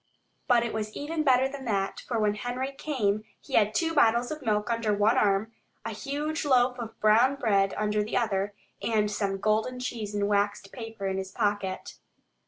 [0.47, 4.31] But it was even better than that, for when Henry came he had two bottles
[4.31, 5.51] of milk under one arm,
[5.85, 10.71] a huge loaf of brown bread under the other, and some golden cheese in waxed
[10.71, 11.97] paper in his pocket.